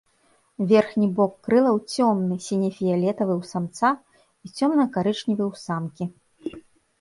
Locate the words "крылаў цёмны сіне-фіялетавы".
1.47-3.33